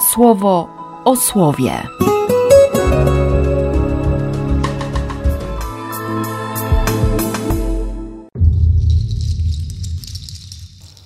słowo 0.00 0.68
o 1.04 1.16
słowie. 1.16 1.82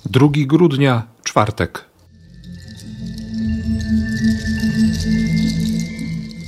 2 0.05 0.27
grudnia, 0.45 1.03
czwartek. 1.23 1.85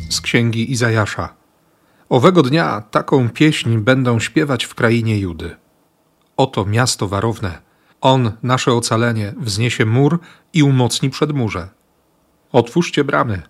Z 0.10 0.22
księgi 0.22 0.72
Izajasza. 0.72 1.34
Owego 2.10 2.44
dnia 2.44 2.82
taką 2.92 3.30
pieśń 3.30 3.78
będą 3.78 4.20
śpiewać 4.20 4.64
w 4.64 4.76
krainie 4.76 5.20
Judy. 5.20 5.56
Oto 6.38 6.66
miasto 6.66 7.08
warowne. 7.08 7.62
On, 8.02 8.32
nasze 8.44 8.74
ocalenie, 8.74 9.34
wzniesie 9.38 9.86
mur 9.86 10.20
i 10.54 10.64
umocni 10.64 11.10
przedmurze. 11.10 11.70
Otwórzcie 12.56 13.04
bramy. 13.04 13.42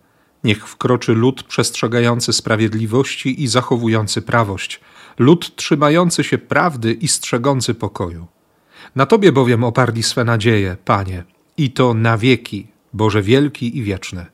Niech 0.44 0.68
wkroczy 0.68 1.14
lud 1.14 1.44
przestrzegający 1.44 2.34
sprawiedliwości 2.34 3.44
i 3.44 3.48
zachowujący 3.48 4.22
prawość, 4.22 4.82
lud 5.20 5.56
trzymający 5.56 6.24
się 6.24 6.38
prawdy 6.38 6.94
i 6.94 7.08
strzegący 7.08 7.74
pokoju. 7.74 8.28
Na 8.96 9.06
Tobie 9.06 9.32
bowiem 9.32 9.64
oparli 9.64 10.04
swe 10.04 10.24
nadzieje, 10.24 10.78
Panie, 10.86 11.24
i 11.58 11.72
to 11.72 11.94
na 11.94 12.18
wieki, 12.18 12.68
Boże 12.94 13.22
wielki 13.22 13.78
i 13.78 13.84
wieczny. 13.84 14.26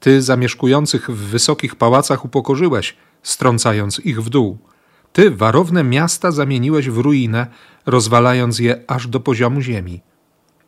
Ty 0.00 0.22
zamieszkujących 0.22 1.10
w 1.10 1.16
wysokich 1.16 1.76
pałacach 1.76 2.24
upokorzyłeś, 2.24 2.96
strącając 3.22 4.00
ich 4.00 4.22
w 4.22 4.28
dół. 4.28 4.58
Ty 5.12 5.30
warowne 5.30 5.84
miasta 5.84 6.30
zamieniłeś 6.30 6.90
w 6.90 6.98
ruinę, 6.98 7.46
rozwalając 7.86 8.58
je 8.58 8.84
aż 8.86 9.08
do 9.08 9.20
poziomu 9.20 9.60
ziemi. 9.60 10.00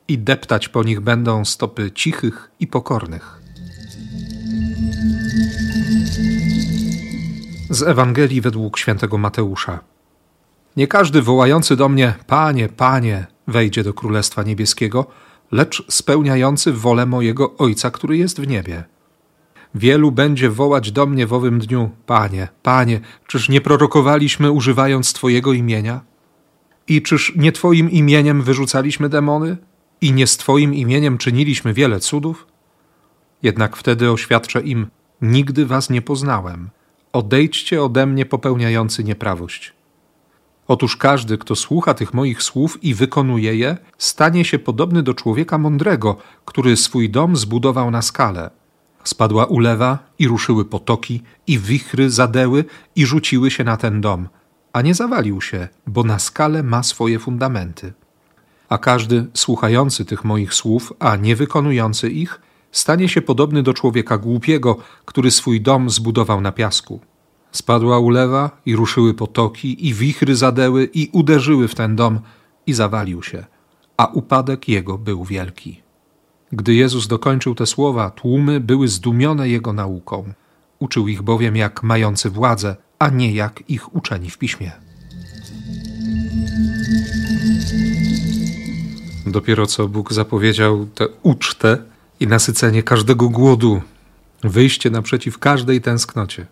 I 0.08 0.18
deptać 0.18 0.68
po 0.68 0.82
nich 0.82 1.00
będą 1.00 1.44
stopy 1.44 1.90
cichych 1.90 2.50
i 2.60 2.66
pokornych. 2.66 3.40
Z 7.70 7.82
Ewangelii 7.82 8.40
według 8.40 8.78
świętego 8.78 9.18
Mateusza. 9.18 9.80
Nie 10.76 10.86
każdy 10.86 11.22
wołający 11.22 11.76
do 11.76 11.88
mnie, 11.88 12.14
Panie, 12.26 12.68
Panie, 12.68 13.26
wejdzie 13.46 13.84
do 13.84 13.94
Królestwa 13.94 14.42
Niebieskiego, 14.42 15.06
lecz 15.52 15.92
spełniający 15.92 16.72
wolę 16.72 17.06
mojego 17.06 17.56
Ojca, 17.56 17.90
który 17.90 18.16
jest 18.16 18.40
w 18.40 18.46
niebie. 18.46 18.84
Wielu 19.74 20.12
będzie 20.12 20.50
wołać 20.50 20.92
do 20.92 21.06
mnie 21.06 21.26
w 21.26 21.32
owym 21.32 21.58
dniu, 21.58 21.90
Panie, 22.06 22.48
Panie, 22.62 23.00
czyż 23.26 23.48
nie 23.48 23.60
prorokowaliśmy 23.60 24.50
używając 24.50 25.12
Twojego 25.12 25.52
imienia? 25.52 26.00
I 26.88 27.02
czyż 27.02 27.32
nie 27.36 27.52
Twoim 27.52 27.90
imieniem 27.90 28.42
wyrzucaliśmy 28.42 29.08
demony? 29.08 29.56
I 30.00 30.12
nie 30.12 30.26
z 30.26 30.36
Twoim 30.36 30.74
imieniem 30.74 31.18
czyniliśmy 31.18 31.74
wiele 31.74 32.00
cudów? 32.00 32.46
Jednak 33.42 33.76
wtedy 33.76 34.10
oświadczę 34.10 34.60
im, 34.60 34.86
nigdy 35.22 35.66
Was 35.66 35.90
nie 35.90 36.02
poznałem. 36.02 36.70
Odejdźcie 37.12 37.82
ode 37.82 38.06
mnie 38.06 38.26
popełniający 38.26 39.04
nieprawość. 39.04 39.72
Otóż 40.68 40.96
każdy, 40.96 41.38
kto 41.38 41.56
słucha 41.56 41.94
tych 41.94 42.14
moich 42.14 42.42
słów 42.42 42.84
i 42.84 42.94
wykonuje 42.94 43.56
je, 43.56 43.76
stanie 43.98 44.44
się 44.44 44.58
podobny 44.58 45.02
do 45.02 45.14
człowieka 45.14 45.58
mądrego, 45.58 46.16
który 46.44 46.76
swój 46.76 47.10
dom 47.10 47.36
zbudował 47.36 47.90
na 47.90 48.02
skale. 48.02 48.50
Spadła 49.04 49.44
ulewa 49.44 49.98
i 50.18 50.28
ruszyły 50.28 50.64
potoki, 50.64 51.22
i 51.46 51.58
wichry 51.58 52.10
zadeły 52.10 52.64
i 52.96 53.06
rzuciły 53.06 53.50
się 53.50 53.64
na 53.64 53.76
ten 53.76 54.00
dom, 54.00 54.28
a 54.72 54.82
nie 54.82 54.94
zawalił 54.94 55.40
się, 55.40 55.68
bo 55.86 56.04
na 56.04 56.18
skale 56.18 56.62
ma 56.62 56.82
swoje 56.82 57.18
fundamenty. 57.18 57.92
A 58.68 58.78
każdy 58.78 59.26
słuchający 59.34 60.04
tych 60.04 60.24
moich 60.24 60.54
słów, 60.54 60.92
a 60.98 61.16
nie 61.16 61.36
wykonujący 61.36 62.10
ich, 62.10 62.40
stanie 62.72 63.08
się 63.08 63.22
podobny 63.22 63.62
do 63.62 63.74
człowieka 63.74 64.18
głupiego, 64.18 64.76
który 65.04 65.30
swój 65.30 65.60
dom 65.60 65.90
zbudował 65.90 66.40
na 66.40 66.52
piasku. 66.52 67.00
Spadła 67.52 67.98
ulewa 67.98 68.50
i 68.66 68.76
ruszyły 68.76 69.14
potoki, 69.14 69.88
i 69.88 69.94
wichry 69.94 70.36
zadeły 70.36 70.90
i 70.94 71.10
uderzyły 71.12 71.68
w 71.68 71.74
ten 71.74 71.96
dom 71.96 72.20
i 72.66 72.72
zawalił 72.72 73.22
się, 73.22 73.44
a 73.96 74.06
upadek 74.06 74.68
jego 74.68 74.98
był 74.98 75.24
wielki. 75.24 75.82
Gdy 76.52 76.74
Jezus 76.74 77.08
dokończył 77.08 77.54
te 77.54 77.66
słowa, 77.66 78.10
tłumy 78.10 78.60
były 78.60 78.88
zdumione 78.88 79.48
jego 79.48 79.72
nauką. 79.72 80.32
Uczył 80.78 81.08
ich 81.08 81.22
bowiem 81.22 81.56
jak 81.56 81.82
mający 81.82 82.30
władzę, 82.30 82.76
a 82.98 83.08
nie 83.08 83.32
jak 83.32 83.70
ich 83.70 83.94
uczeni 83.94 84.30
w 84.30 84.38
piśmie. 84.38 84.72
Dopiero 89.28 89.66
co 89.66 89.88
Bóg 89.88 90.12
zapowiedział 90.12 90.86
tę 90.86 91.08
ucztę 91.22 91.78
i 92.20 92.26
nasycenie 92.26 92.82
każdego 92.82 93.28
głodu, 93.28 93.82
wyjście 94.44 94.90
naprzeciw 94.90 95.38
każdej 95.38 95.80
tęsknocie 95.80 96.46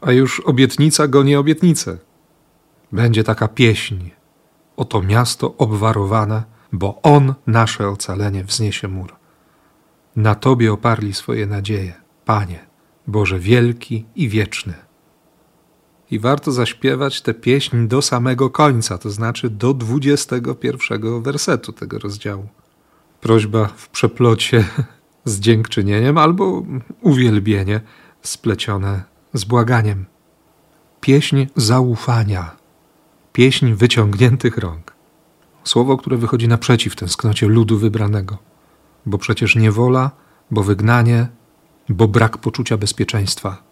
a 0.00 0.12
już 0.12 0.40
obietnica 0.40 1.08
goni 1.08 1.36
obietnicę. 1.36 1.98
Będzie 2.92 3.24
taka 3.24 3.48
pieśń. 3.48 4.10
Oto 4.76 5.02
miasto 5.02 5.54
obwarowane, 5.58 6.42
bo 6.72 7.02
On 7.02 7.34
nasze 7.46 7.88
ocalenie 7.88 8.44
wzniesie 8.44 8.88
mur. 8.88 9.16
Na 10.16 10.34
Tobie 10.34 10.72
oparli 10.72 11.14
swoje 11.14 11.46
nadzieje, 11.46 11.94
Panie, 12.24 12.66
Boże 13.06 13.38
wielki 13.38 14.04
i 14.16 14.28
wieczny. 14.28 14.74
I 16.10 16.18
warto 16.18 16.52
zaśpiewać 16.52 17.20
tę 17.20 17.34
pieśń 17.34 17.86
do 17.86 18.02
samego 18.02 18.50
końca, 18.50 18.98
to 18.98 19.10
znaczy 19.10 19.50
do 19.50 19.74
21 19.74 21.22
wersetu 21.22 21.72
tego 21.72 21.98
rozdziału. 21.98 22.48
Prośba 23.20 23.66
w 23.66 23.88
przeplocie 23.88 24.64
z 25.24 25.40
dziękczynieniem 25.40 26.18
albo 26.18 26.62
uwielbienie 27.00 27.80
splecione 28.22 29.02
z 29.34 29.44
błaganiem. 29.44 30.04
Pieśń 31.00 31.46
zaufania, 31.56 32.56
pieśń 33.32 33.72
wyciągniętych 33.72 34.58
rąk. 34.58 34.92
Słowo, 35.64 35.96
które 35.96 36.16
wychodzi 36.16 36.48
naprzeciw 36.48 36.96
tęsknocie 36.96 37.48
ludu 37.48 37.78
wybranego, 37.78 38.38
bo 39.06 39.18
przecież 39.18 39.56
niewola, 39.56 40.10
bo 40.50 40.62
wygnanie, 40.62 41.26
bo 41.88 42.08
brak 42.08 42.38
poczucia 42.38 42.76
bezpieczeństwa, 42.76 43.62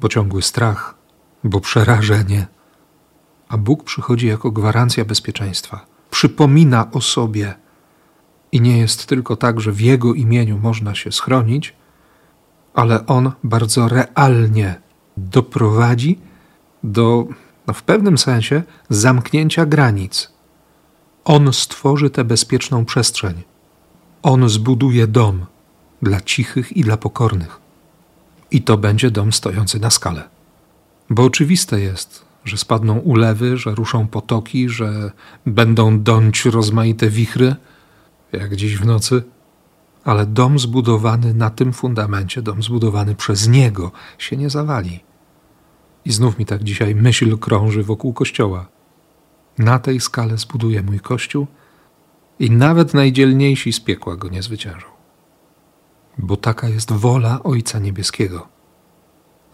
bo 0.00 0.08
ciągły 0.08 0.42
strach, 0.42 0.99
bo 1.44 1.60
przerażenie. 1.60 2.46
A 3.48 3.58
Bóg 3.58 3.84
przychodzi 3.84 4.26
jako 4.26 4.50
gwarancja 4.50 5.04
bezpieczeństwa, 5.04 5.86
przypomina 6.10 6.90
o 6.90 7.00
sobie. 7.00 7.54
I 8.52 8.60
nie 8.60 8.78
jest 8.78 9.06
tylko 9.06 9.36
tak, 9.36 9.60
że 9.60 9.72
w 9.72 9.80
Jego 9.80 10.14
imieniu 10.14 10.58
można 10.58 10.94
się 10.94 11.12
schronić, 11.12 11.74
ale 12.74 13.06
on 13.06 13.32
bardzo 13.44 13.88
realnie 13.88 14.80
doprowadzi 15.16 16.18
do, 16.84 17.26
no 17.66 17.74
w 17.74 17.82
pewnym 17.82 18.18
sensie, 18.18 18.62
zamknięcia 18.90 19.66
granic. 19.66 20.32
On 21.24 21.52
stworzy 21.52 22.10
tę 22.10 22.24
bezpieczną 22.24 22.84
przestrzeń. 22.84 23.42
On 24.22 24.48
zbuduje 24.48 25.06
dom 25.06 25.46
dla 26.02 26.20
cichych 26.20 26.76
i 26.76 26.82
dla 26.82 26.96
pokornych. 26.96 27.60
I 28.50 28.62
to 28.62 28.78
będzie 28.78 29.10
dom 29.10 29.32
stojący 29.32 29.80
na 29.80 29.90
skale. 29.90 30.39
Bo 31.10 31.24
oczywiste 31.24 31.80
jest, 31.80 32.24
że 32.44 32.56
spadną 32.56 32.98
ulewy, 32.98 33.56
że 33.56 33.74
ruszą 33.74 34.06
potoki, 34.06 34.68
że 34.68 35.12
będą 35.46 36.00
dąć 36.00 36.44
rozmaite 36.44 37.10
wichry, 37.10 37.56
jak 38.32 38.56
dziś 38.56 38.76
w 38.76 38.86
nocy 38.86 39.22
ale 40.04 40.26
dom 40.26 40.58
zbudowany 40.58 41.34
na 41.34 41.50
tym 41.50 41.72
fundamencie, 41.72 42.42
dom 42.42 42.62
zbudowany 42.62 43.14
przez 43.14 43.48
Niego, 43.48 43.92
się 44.18 44.36
nie 44.36 44.50
zawali. 44.50 45.00
I 46.04 46.12
znów 46.12 46.38
mi 46.38 46.46
tak 46.46 46.64
dzisiaj 46.64 46.94
myśl 46.94 47.38
krąży 47.38 47.82
wokół 47.82 48.12
kościoła. 48.12 48.68
Na 49.58 49.78
tej 49.78 50.00
skale 50.00 50.38
zbuduję 50.38 50.82
mój 50.82 51.00
kościół 51.00 51.46
i 52.38 52.50
nawet 52.50 52.94
najdzielniejsi 52.94 53.72
z 53.72 53.80
piekła 53.80 54.16
go 54.16 54.28
nie 54.28 54.42
zwyciężą. 54.42 54.86
Bo 56.18 56.36
taka 56.36 56.68
jest 56.68 56.92
wola 56.92 57.42
Ojca 57.42 57.78
Niebieskiego. 57.78 58.48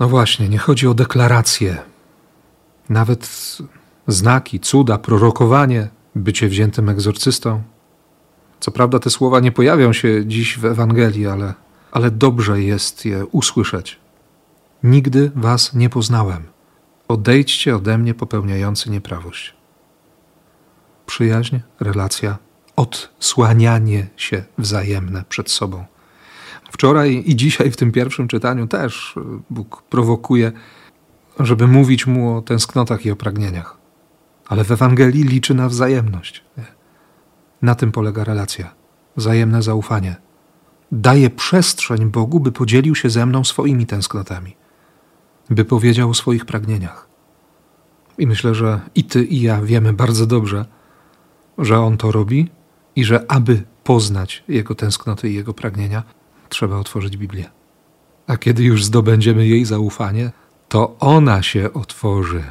No 0.01 0.09
właśnie, 0.09 0.49
nie 0.49 0.59
chodzi 0.59 0.87
o 0.87 0.95
deklaracje, 0.95 1.77
nawet 2.89 3.57
znaki, 4.07 4.61
cuda, 4.61 4.99
prorokowanie, 4.99 5.89
bycie 6.15 6.49
wziętym 6.49 6.89
egzorcystą 6.89 7.63
co 8.61 8.71
prawda 8.71 8.99
te 8.99 9.11
słowa 9.11 9.41
nie 9.41 9.53
pojawią 9.53 9.93
się 9.93 10.27
dziś 10.27 10.59
w 10.59 10.65
Ewangelii, 10.65 11.27
ale, 11.27 11.55
ale 11.93 12.11
dobrze 12.11 12.63
jest 12.63 13.05
je 13.05 13.27
usłyszeć. 13.27 13.99
Nigdy 14.83 15.31
was 15.35 15.75
nie 15.75 15.89
poznałem. 15.89 16.43
Odejdźcie 17.09 17.77
ode 17.77 17.99
mnie 17.99 18.15
popełniający 18.15 18.91
nieprawość. 18.91 19.55
Przyjaźń, 21.07 21.59
relacja, 21.81 22.39
odsłanianie 22.77 24.07
się 24.17 24.45
wzajemne 24.59 25.25
przed 25.29 25.51
sobą. 25.51 25.85
Wczoraj 26.71 27.23
i 27.27 27.37
dzisiaj 27.37 27.71
w 27.71 27.77
tym 27.77 27.93
pierwszym 27.93 28.29
czytaniu 28.29 28.67
też 28.67 29.15
Bóg 29.51 29.83
prowokuje, 29.83 30.53
żeby 31.41 31.67
mówić 31.67 32.07
mu 32.07 32.37
o 32.37 32.43
tęsknotach 32.43 33.07
i 33.07 33.11
o 33.11 33.17
pragnieniach. 33.17 33.77
Ale 34.49 34.65
w 34.65 34.73
Ewangelii 34.73 35.23
liczy 35.23 35.55
na 35.55 35.69
wzajemność. 35.69 36.45
Na 37.63 37.75
tym 37.75 37.93
polega 37.93 38.25
relacja, 38.25 38.75
wzajemne 39.17 39.63
zaufanie. 39.63 40.17
daję 40.93 41.31
przestrzeń 41.31 42.11
Bogu, 42.11 42.41
by 42.41 42.53
podzielił 42.53 42.95
się 42.95 43.11
ze 43.11 43.27
mną 43.27 43.45
swoimi 43.45 43.87
tęsknotami, 43.87 44.57
by 45.51 45.65
powiedział 45.65 46.11
o 46.11 46.15
swoich 46.15 46.45
pragnieniach. 46.45 47.09
I 48.19 48.27
myślę, 48.27 48.55
że 48.55 48.81
i 48.95 49.05
ty, 49.05 49.25
i 49.25 49.41
ja 49.41 49.63
wiemy 49.63 49.93
bardzo 49.93 50.27
dobrze, 50.27 50.65
że 51.59 51.81
On 51.81 51.97
to 51.97 52.13
robi 52.13 52.49
i 52.97 53.05
że 53.05 53.31
aby 53.31 53.63
poznać 53.85 54.45
Jego 54.49 54.75
tęsknoty 54.75 55.31
i 55.31 55.35
Jego 55.35 55.55
pragnienia, 55.55 56.03
trzeba 56.49 56.77
otworzyć 56.77 57.17
Biblię. 57.17 57.51
A 58.27 58.37
kiedy 58.37 58.63
już 58.63 58.85
zdobędziemy 58.85 59.47
jej 59.47 59.65
zaufanie, 59.65 60.31
to 60.69 60.97
ona 60.99 61.43
się 61.43 61.73
otworzy 61.73 62.45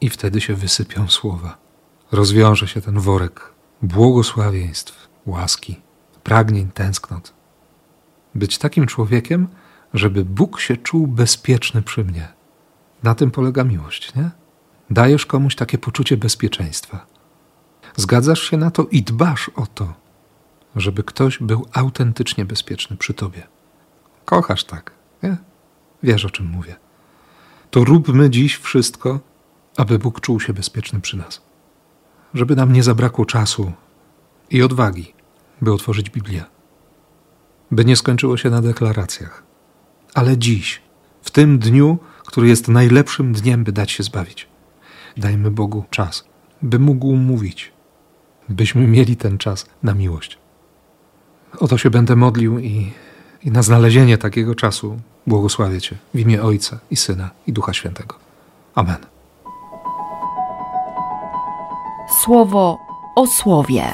i 0.00 0.10
wtedy 0.10 0.40
się 0.40 0.54
wysypią 0.54 1.08
słowa. 1.08 1.58
Rozwiąże 2.12 2.68
się 2.68 2.80
ten 2.80 2.98
worek 2.98 3.52
błogosławieństw, 3.82 5.08
łaski, 5.26 5.80
pragnień, 6.24 6.68
tęsknot. 6.74 7.32
Być 8.34 8.58
takim 8.58 8.86
człowiekiem, 8.86 9.48
żeby 9.94 10.24
Bóg 10.24 10.60
się 10.60 10.76
czuł 10.76 11.06
bezpieczny 11.06 11.82
przy 11.82 12.04
mnie. 12.04 12.28
Na 13.02 13.14
tym 13.14 13.30
polega 13.30 13.64
miłość, 13.64 14.14
nie? 14.14 14.30
Dajesz 14.90 15.26
komuś 15.26 15.54
takie 15.54 15.78
poczucie 15.78 16.16
bezpieczeństwa. 16.16 17.06
Zgadzasz 17.96 18.42
się 18.42 18.56
na 18.56 18.70
to 18.70 18.84
i 18.84 19.02
dbasz 19.02 19.50
o 19.56 19.66
to, 19.66 19.94
żeby 20.76 21.04
ktoś 21.04 21.38
był 21.38 21.66
autentycznie 21.72 22.44
bezpieczny 22.44 22.96
przy 22.96 23.14
tobie. 23.14 23.46
Kochasz 24.24 24.64
tak, 24.64 24.92
nie? 25.22 25.36
Wiesz 26.02 26.24
o 26.24 26.30
czym 26.30 26.46
mówię. 26.46 26.76
To 27.70 27.84
róbmy 27.84 28.30
dziś 28.30 28.56
wszystko, 28.56 29.20
aby 29.76 29.98
Bóg 29.98 30.20
czuł 30.20 30.40
się 30.40 30.52
bezpieczny 30.52 31.00
przy 31.00 31.16
nas. 31.16 31.42
Żeby 32.34 32.56
nam 32.56 32.72
nie 32.72 32.82
zabrakło 32.82 33.24
czasu 33.24 33.72
i 34.50 34.62
odwagi, 34.62 35.14
by 35.62 35.72
otworzyć 35.72 36.10
Biblię. 36.10 36.44
By 37.70 37.84
nie 37.84 37.96
skończyło 37.96 38.36
się 38.36 38.50
na 38.50 38.62
deklaracjach. 38.62 39.42
Ale 40.14 40.38
dziś, 40.38 40.82
w 41.22 41.30
tym 41.30 41.58
dniu, 41.58 41.98
który 42.26 42.48
jest 42.48 42.68
najlepszym 42.68 43.32
dniem, 43.32 43.64
by 43.64 43.72
dać 43.72 43.90
się 43.90 44.02
zbawić, 44.02 44.48
dajmy 45.16 45.50
Bogu 45.50 45.84
czas, 45.90 46.24
by 46.62 46.78
mógł 46.78 47.16
mówić, 47.16 47.72
byśmy 48.48 48.86
mieli 48.86 49.16
ten 49.16 49.38
czas 49.38 49.66
na 49.82 49.94
miłość. 49.94 50.38
O 51.58 51.68
to 51.68 51.78
się 51.78 51.90
będę 51.90 52.16
modlił 52.16 52.58
i, 52.58 52.92
i 53.44 53.50
na 53.50 53.62
znalezienie 53.62 54.18
takiego 54.18 54.54
czasu 54.54 54.98
błogosławię 55.26 55.80
Cię 55.80 55.96
w 56.14 56.18
imię 56.18 56.42
Ojca 56.42 56.78
i 56.90 56.96
Syna 56.96 57.30
i 57.46 57.52
Ducha 57.52 57.72
Świętego. 57.72 58.14
Amen. 58.74 59.06
Słowo 62.22 62.78
o 63.16 63.26
słowie. 63.26 63.92